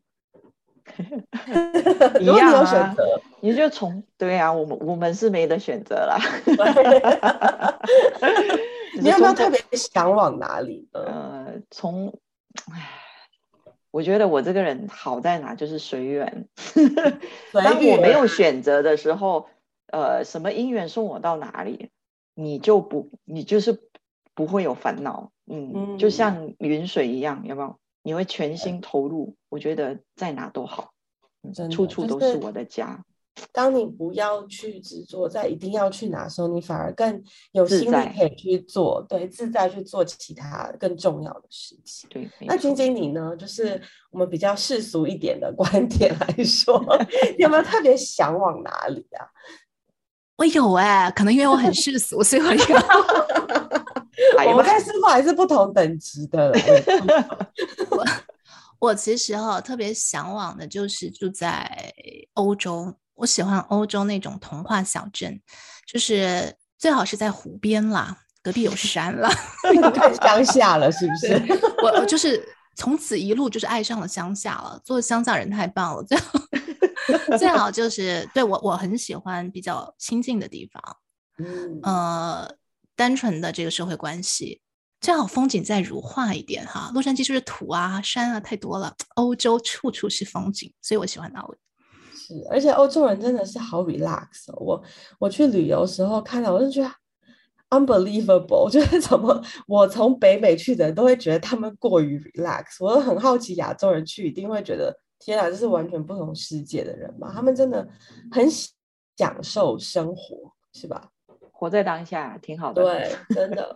[2.21, 6.19] 一样有选择， 你就从对啊，我们我们是没得选择啦。
[9.01, 11.01] 你有没有特别想往哪里呢？
[11.05, 12.13] 呃，从
[12.73, 12.98] 唉，
[13.91, 16.49] 我觉得我这个人好在哪，就是随缘。
[17.53, 19.49] 当我没有选择的时候，
[19.87, 21.91] 呃，什么姻缘送我到哪里，
[22.35, 23.81] 你就不，你就是
[24.35, 25.33] 不会有烦恼。
[25.47, 27.79] 嗯，嗯，就像云水一样，有没有？
[28.03, 29.37] 你会全心投入。
[29.49, 30.93] 我觉得在哪都好，
[31.43, 33.05] 嗯，处处都是我的家。
[33.53, 37.23] 当你不要去执着在一定要去哪的时候，你反而更
[37.53, 42.09] 有心力可以去做，对，自在去做其他更重要的事情。
[42.11, 43.37] 对，那晶晶你呢？
[43.37, 46.83] 就是我们比较世俗一点的观点来说，
[47.37, 49.27] 你有没有特别想往哪里啊？
[50.39, 52.59] 我有哎、欸，可能因为我很世俗，所以我有。
[54.51, 56.53] 我们看师傅还是不同等级的。
[57.91, 58.05] 我
[58.79, 61.93] 我其实哈特别向往的就是住在
[62.35, 62.95] 欧洲。
[63.19, 65.41] 我喜欢欧洲那种童话小镇，
[65.87, 69.29] 就是最好是在湖边啦，隔壁有山啦，
[69.95, 71.61] 太乡下了，是不是？
[71.83, 72.43] 我我就是
[72.77, 76.33] 从此一路就是爱上了乡下了，做乡下人太棒了，最好
[77.39, 80.97] 最好就是对我我很喜欢比较亲近的地方，
[81.39, 82.55] 嗯呃，
[82.95, 84.61] 单纯的这个社会关系，
[85.01, 86.91] 最好风景再如画一点哈。
[86.95, 91.57] 洛杉矶就是土啊山啊太多了，欧洲处处是风景，所以我喜欢那里。
[92.29, 94.57] 是，而且欧洲人真的是好 relax 哦。
[94.61, 94.83] 我
[95.19, 96.91] 我去旅游时候看到，我就觉得
[97.71, 107.33] unbelievable， 我觉得怎么我从北美去的人都会觉得他们过于 relax，我都很好奇亚洲人去一定会觉得天啊，这是完全不同世界的人嘛？
[107.33, 107.89] 他们真的
[108.31, 108.47] 很
[109.17, 111.09] 享受生活，是吧？
[111.51, 113.75] 活在当下挺好的，对，真的。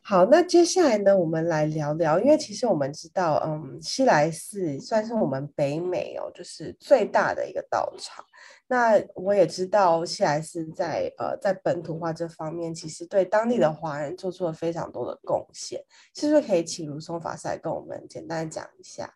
[0.00, 8.24] 好，那接下来呢，我们来聊聊，因为其实我们知道，嗯，西来寺算是我们北美哦，就是最大的一个道场。
[8.66, 15.84] 那我也知道，西来寺在呃在本土化这方面，其实对当地的华人做出了非常多的贡献。
[16.14, 19.14] 是不是可以请如松法师来跟我们简单讲一下？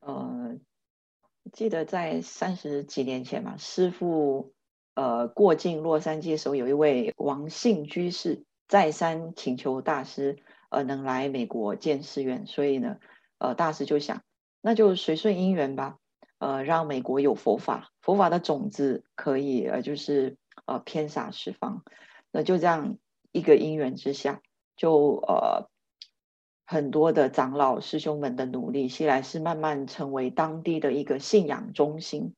[0.00, 0.56] 呃，
[1.52, 4.54] 记得在三十几年前嘛，师父
[4.94, 12.98] 呃过境洛杉矶的时候，有一位王姓居士再三请求大师呃能来美国建寺院，所以呢，
[13.38, 14.22] 呃大师就想，
[14.60, 15.96] 那就随顺因缘吧。
[16.38, 21.82] 呃，让美国有佛法，佛法的种子可以呃，就是呃偏洒十方。
[22.30, 22.96] 那就这样
[23.32, 24.40] 一个因缘之下，
[24.76, 25.68] 就呃
[26.64, 32.36] 很多的长老师兄们的努力，西来寺慢慢成为当地的一个信仰中心，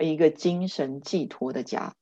[0.00, 1.94] 一个精神寄托的家。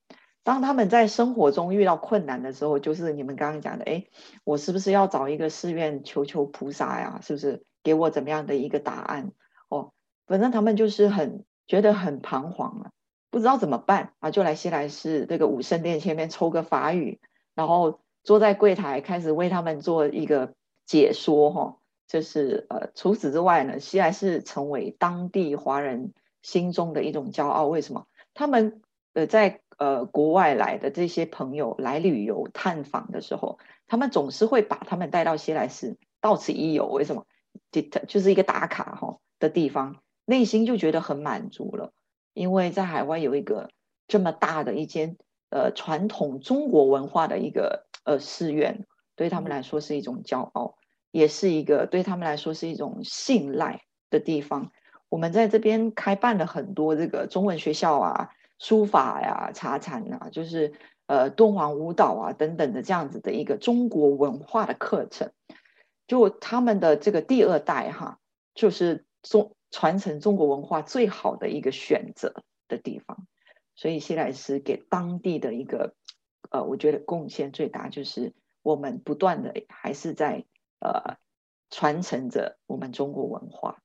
[0.47, 4.05] 当他们在生活中遇到困难的时候，就是你们刚刚讲的，哎，
[4.45, 7.19] 我是不是要找一个寺院求求菩萨呀？
[7.21, 9.33] 是不是给我怎么样的一个答案？
[9.69, 9.91] 哦。
[10.29, 12.91] 反正他们就是很觉得很彷徨啊，
[13.29, 17.19] 不知道怎么办啊，就来西来寺这个武圣殿前面抽个法语，
[17.57, 20.55] 然后坐在柜台开始为他们做一个
[20.85, 21.77] 解说哈。
[22.07, 27.67] 就是呃，除此之外呢，西来寺成为当地华人心中的一种骄傲。
[27.67, 28.07] 为什么？
[28.33, 28.81] 他们
[29.17, 36.87] 呃在呃国外来的这些朋友来旅游探访的时候，他们总是会把他们带到西来寺，到此一游。
[36.87, 37.25] 为什么？
[37.73, 39.97] 就就是一个打卡哈的地方。
[40.27, 41.93] 内心就觉得很满足了，
[42.35, 43.71] 因为在海外有一个
[44.07, 45.17] 这么大的一间
[45.49, 50.75] 呃传统中国文化的一个呃寺院，对他们来说是一种骄傲，
[51.11, 54.73] 也是一个对他们来说是一种信赖的地方。
[55.09, 60.73] 我们在这边开办了很多这个中文学校啊、书法呀、茶禅啊，就是
[61.07, 65.33] 呃敦煌舞蹈啊等等的这样子的一个中国文化的课程。
[66.07, 68.19] 就他们的这个第二代哈，
[68.55, 69.53] 就是中。
[69.73, 73.27] 传承中国文化最好的一个选择的地方，
[73.75, 75.97] 所以西来寺给当地的一个，
[76.51, 80.45] 呃，我觉得贡献最大就是我们不断的还是在
[80.79, 81.17] 呃
[81.69, 83.83] 传承着我们中国文化。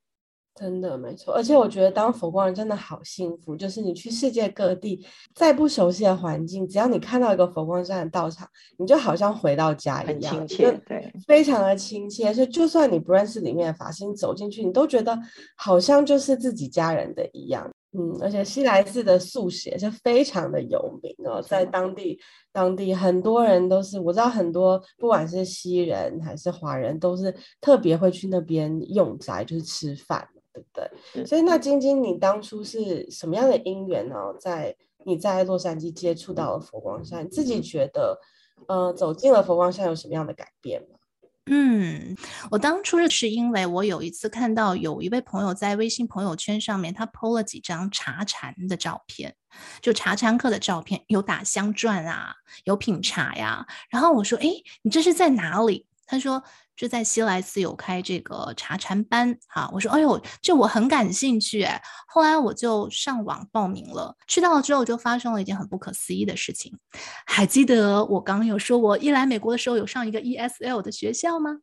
[0.61, 8.47] 真的没错，而且我觉得当佛光人真的好幸福，就是你去世界各地，再不熟悉的环境，只要你看到一个佛光山的道场，
[8.77, 12.31] 你就好像回到家一样，很亲切，对，非常的亲切。
[12.31, 15.17] 所以就算你不认识里面的法师，你走进去，你都觉得
[15.55, 17.67] 好像就是自己家人的一样。
[17.93, 22.19] 嗯，而且西来寺的素食也是非常的有名哦，在当地，
[22.53, 30.23] 当地很多人都是，我知道很多不管是西人还是华人，都是特别会去那边用斋，就是吃饭。
[30.53, 31.25] 对不对？
[31.25, 34.15] 所以那晶晶，你当初是什么样的因缘呢？
[34.39, 38.19] 在你在洛杉矶接触到了佛光山，你自己觉得，
[38.67, 40.99] 呃，走进了佛光山有什么样的改变吗？
[41.47, 42.15] 嗯，
[42.51, 49.35] 我当初是因为我有一次看到有一位朋友在微信朋友圈上面，他 PO 了几张茶禅的照片，
[49.81, 52.35] 就茶禅课的照片，有打香篆啊，
[52.65, 53.65] 有品茶呀。
[53.89, 54.47] 然后我说：“哎，
[54.83, 56.43] 你这是在哪里？”他说。
[56.75, 66.77] 就在西来寺有开这个茶禅班，哈，我说，哎呦，这我很感兴趣，哎，后来我就上网报名了，去到了之后就发生了一件很不可思议的事情，
[67.25, 71.57] 还记得我刚刚有说我一来美国的时候有上一个 ESL 的学校吗？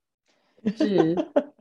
[0.77, 1.15] 是，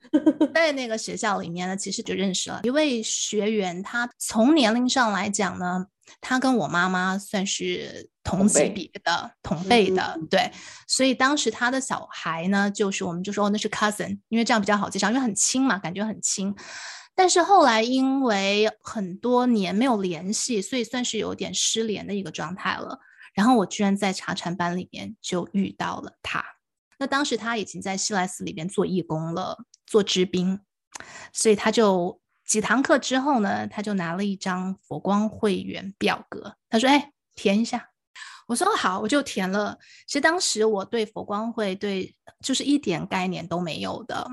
[0.53, 5.87] 在那个学校里面呢，其实就认识了一位学员，他从年龄上来讲呢。
[6.21, 10.51] 他跟我妈妈算是同级别的同辈的，嗯，对，
[10.85, 16.53] 所以当时他的小孩呢，就是我们就说哦那是 cousin，因为这样比较好介绍，因为很亲嘛，感觉很亲。
[17.15, 22.99] 但是后来因为很多年没有联系，所以算是有点失联的一个状态了。
[23.33, 26.43] 然后我居然在茶禅班里面就遇到了他。
[26.99, 30.59] 那当时他已经在西来寺里边做义工了，做支兵，
[31.31, 32.19] 所以他就。
[32.47, 37.89] 几堂课之后呢，他就拿了一张佛光会员表格，他说：“哎，填一下。”
[38.47, 39.77] 我说：“好，我就填了。”
[40.07, 44.27] 其实当时我对佛光会对就是一点概念都没有的，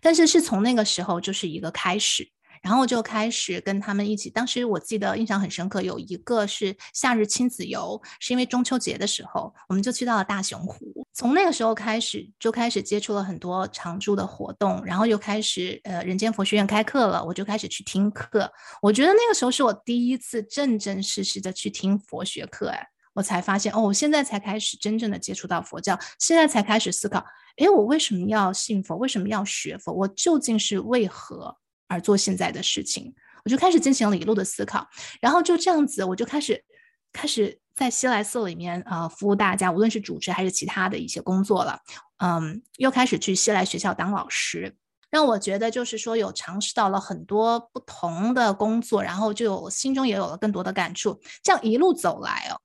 [0.00, 2.30] 但是是从那个时候就是一个开始。
[2.60, 4.28] 然后就开始跟他们一起。
[4.28, 11.06] 当时我记得印象很深刻，有一个是夏日亲子游，是因为中秋节的时候，我们就去到了大熊湖。
[11.12, 18.52] 从那个时候开始，就开始接触了很多常驻的活动，然后又开始呃，人间佛学院开课了，我就开始去听课。
[18.82, 22.88] 我觉得那个时候是我第一次正正式式的去听佛学课，哎。
[23.18, 27.18] 我才发现哦，我现在才开始真正的接触到佛教，现在才开始思考，
[27.56, 28.96] 诶，我为什么要信佛？
[28.96, 29.92] 为什么要学佛？
[29.92, 31.56] 我究竟是为何
[31.88, 33.12] 而做现在的事情？
[33.44, 34.86] 我就开始进行了一路的思考，
[35.20, 36.64] 然后就这样子，我就开始
[37.12, 41.80] 开始在西来寺里面啊、呃、服务大家，无论是主持还是其他的一些工作了，
[42.18, 44.76] 嗯，又开始去西来学校当老师。
[45.10, 51.18] 让我觉得就是说有尝试到了很多不同的工作，然后就有心中也有了更多的感触。
[51.42, 52.60] 这样一路走来哦，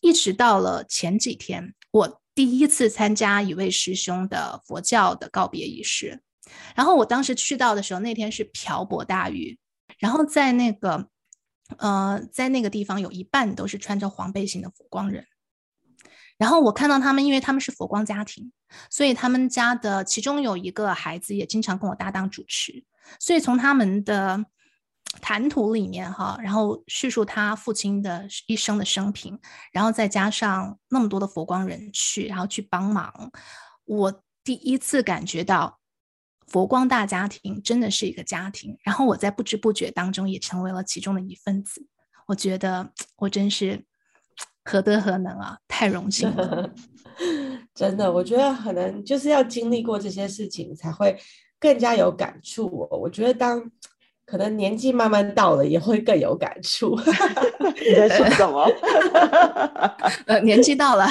[0.00, 6.22] 一直到了前几天，我第一次参加一位师兄的佛教的告别仪式。
[6.74, 9.58] 然后我当时去到的时候，那天是瓢泼大雨，
[9.98, 11.08] 然后在那个
[11.78, 15.26] 呃，在那个地方有一半都是穿着黄背心的佛光人。
[16.38, 18.52] 然后我看到他们，因为他们是佛光家庭，
[18.90, 22.84] 所以他们家的其中有一个孩子也经常跟我搭档主持，
[23.18, 24.44] 所以从他们的
[25.20, 29.38] 谈吐里面哈，然后叙述他父亲的一生的生平，
[29.72, 33.30] 然后再加上那么多的佛光人去，然后去帮忙，
[33.84, 35.78] 我第一次感觉到
[36.46, 41.86] 佛光大家庭真的是一个家庭，然后我在不知不觉当中也成为了其中的一份子，
[42.26, 43.84] 我觉得我真是。
[44.68, 45.56] 何德何能啊！
[45.68, 46.68] 太荣幸了，
[47.72, 51.16] 真的，我觉得可能就是要经历过这些事情，才会
[51.60, 52.88] 更加有感触。
[52.90, 53.62] 我觉得当
[54.26, 56.98] 可能年纪慢慢到了，也会更有感触。
[57.88, 58.64] 你在说什么？
[60.26, 61.06] 呃，年纪到了，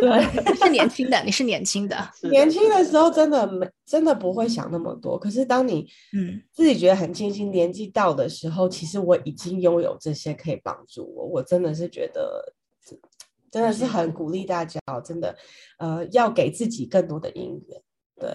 [0.00, 1.96] 对， 是年轻的，你是年轻的。
[2.30, 5.18] 年轻的时候真的没，真的不会想那么多。
[5.18, 5.86] 可是当你
[6.16, 11.26] 嗯自己觉得很庆幸年纪到的时候，其实我已经拥有这些可以帮助我。
[11.26, 12.54] 我真的是觉得。
[13.48, 15.34] 真的是很鼓励大家，真的，
[15.78, 17.80] 呃，要给自己更多的因缘。
[18.18, 18.28] 对，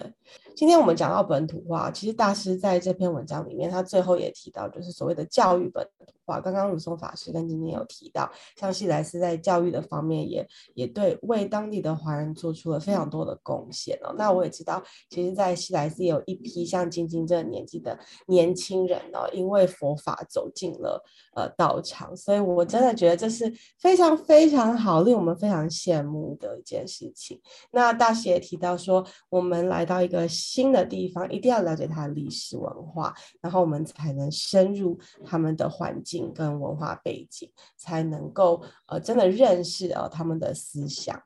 [0.54, 6.40] 今天我们讲到本土化，其实大师在这篇文章里面，他最后也提到，就是所谓的教育本土化。
[6.40, 14.14] 刚刚如松法师跟今天有提到，像西莱斯在教育的方面也，也也对为当地的华人做出了非常多的贡献哦。
[14.18, 21.02] 那我也知道，其实，在西莱斯有一批像晶晶这个年纪的年轻人哦，因为佛法走进了
[21.34, 27.40] 呃道场，所以我真的觉得这是非常非常好，令我们非常羡慕的一件事情。
[27.70, 29.62] 那大师也提到说，我们。
[29.62, 41.22] 来到一个新的地方，一定要了解它的历史文化，然后我们才能深入他们的环境跟文化背景，才能够呃真的认识呃他们的思想。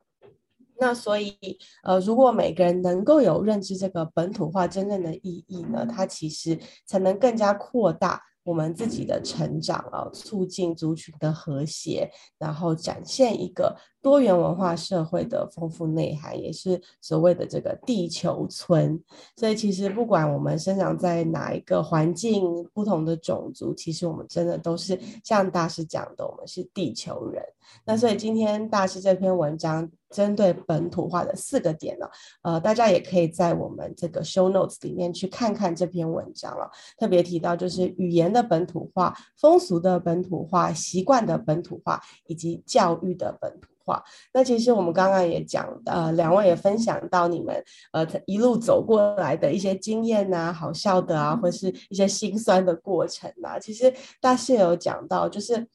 [0.79, 1.35] 那所以
[1.83, 8.23] 呃，如果每个人能够有认知这个本土化真正的意义呢，它其实才能更加扩大。
[8.43, 13.77] 我们自己的成长啊，促进族群的和谐，然后展现一个
[14.07, 19.03] 多元文化社会的丰富内涵，也是所谓的这个地球村。
[19.35, 27.43] 所以，其实不管我们生长在哪一个环境，不同的种族，其实我们真的都是像大师讲的，我们是地球人。
[27.85, 29.91] 那所以今天大师这篇文章。
[30.09, 32.09] 针对本土化的四个点呢，
[32.41, 36.71] 呃，大家也可以在我们这个 show notes 里面去看看这篇文章了。
[36.97, 44.03] 特别提到就是语言的本土化、风俗的本土化、习惯的本土化以及教育的本土化。
[44.35, 53.59] 那其实我们刚刚也讲，呃，两位也分享到你们呃一路走过来的一些经验啊，好笑的啊，或是一些心酸的过程啊。
[53.59, 55.67] 其实大师有讲到，就是。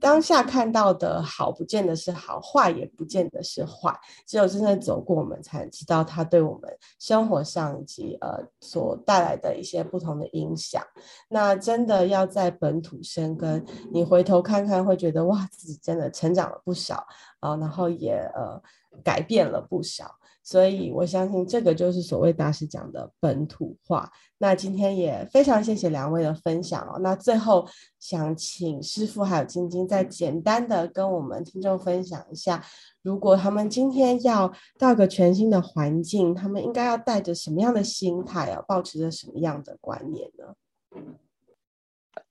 [0.00, 3.94] 当下看到的好，不见得是好；坏也不见得是坏。
[4.26, 10.82] 只有真正走过，我们才知道它对我们生活上以及呃所带来的一些不同的影响。
[11.28, 17.06] 那真的要在本土生根，你回头看看，会觉得哇，自己真的成长了不少
[17.40, 18.60] 啊，然后也呃
[19.04, 20.16] 改变了不少。
[20.50, 24.10] 所以我相信这个就是所谓大师讲的本土化。
[24.38, 26.98] 那今天也非常谢谢两位的分享哦。
[26.98, 27.68] 那最后
[28.00, 32.64] 想请师傅还有晶晶再简单的跟我们听众分享一下，
[33.00, 38.60] 如果他们今天要到个全新的环境，他们应该要带着什么样的心态啊？
[38.66, 41.00] 保持着什么样的观念呢？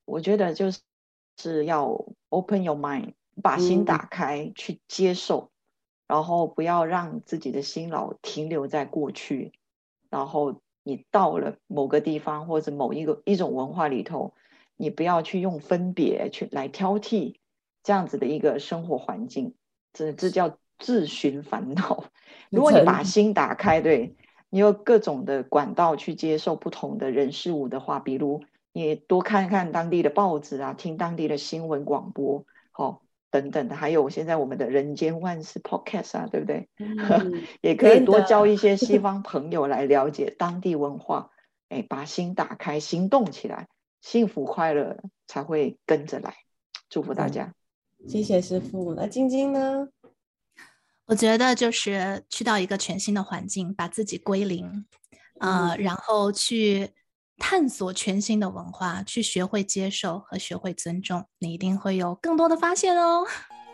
[0.03, 0.81] 我觉得就是
[1.37, 1.85] 是要
[2.27, 5.48] open your mind，把心打开去接受。
[6.09, 9.53] 嗯然后不要让自己的心老停留在过去，
[10.09, 14.33] 然后你到了某个地方或者某一个一种文化里头，
[14.75, 17.35] 你不要去用分别去来挑剔
[17.83, 19.53] 这样子的一个生活环境，
[19.93, 22.05] 这这叫自寻烦恼。
[22.49, 24.15] 如果你把心打开，对，
[24.49, 28.43] 你有各种的管道去接受不同的人事物的话，比如
[28.73, 33.01] 你多看看当地的报纸啊，听当地的新闻广播，好、哦。
[33.31, 36.67] 等等的，还有现在我们的人间万事 Podcast 啊，对不对？
[36.77, 41.29] 嗯、 也可以多交一些西 方朋友来了解当地文化，
[41.69, 43.67] 哎，把心打开，行动起来，
[44.01, 46.35] 幸福快乐才会跟着来。
[46.89, 47.53] 祝福大家，
[48.07, 48.95] 谢谢师傅。
[48.95, 49.87] 那晶晶呢？
[51.05, 54.85] 我觉得就是去到一个全新的环境，把自己归零，
[55.39, 56.89] 呃，然后去
[57.39, 63.25] 探索全新的文化，去学会接受和学会尊重，你一定会有更多的发现哦。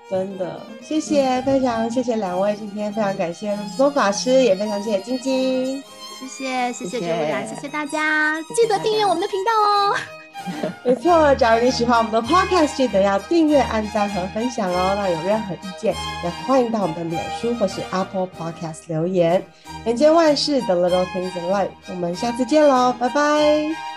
[0.09, 5.83] 真的，谢谢，非常谢谢两位，今天非常感谢苏东法师，也非常谢谢晶晶，
[6.19, 9.97] 谢谢，谢谢 Julia，谢谢大家，记得订阅我们的频道哦。
[10.83, 14.93] 没错，假如你喜欢我们的 podcast，记得要订阅、按赞和分享哦。
[14.95, 15.93] 那有任何意见，
[16.23, 19.43] 也欢迎到我们的脸书或是 Apple Podcast 留言。
[19.85, 23.94] 人间万事，The Little Things in Life，我们下次见喽，拜拜。